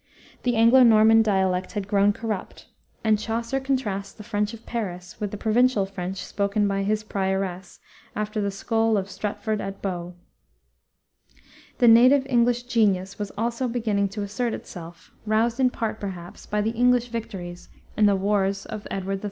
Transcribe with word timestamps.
The 0.41 0.55
Anglo 0.55 0.81
Norman 0.81 1.21
dialect 1.21 1.73
had 1.73 1.87
grown 1.87 2.11
corrupt, 2.11 2.65
and 3.03 3.19
Chaucer 3.19 3.59
contrasts 3.59 4.11
the 4.11 4.23
French 4.23 4.51
of 4.51 4.65
Paris 4.65 5.19
with 5.19 5.29
the 5.29 5.37
provincial 5.37 5.85
French 5.85 6.25
spoken 6.25 6.67
by 6.67 6.81
his 6.81 7.03
prioress, 7.03 7.79
"after 8.15 8.41
the 8.41 8.49
scole 8.49 8.97
of 8.97 9.11
Stratford 9.11 9.61
atte 9.61 9.77
Bowe." 9.83 10.15
The 11.77 11.87
native 11.87 12.25
English 12.27 12.63
genius 12.63 13.19
was 13.19 13.31
also 13.37 13.67
beginning 13.67 14.09
to 14.09 14.23
assert 14.23 14.55
itself, 14.55 15.11
roused 15.27 15.59
in 15.59 15.69
part, 15.69 15.99
perhaps, 15.99 16.47
by 16.47 16.61
the 16.61 16.71
English 16.71 17.09
victories 17.09 17.69
in 17.95 18.07
the 18.07 18.15
wars 18.15 18.65
of 18.65 18.87
Edward 18.89 19.19
III. 19.19 19.19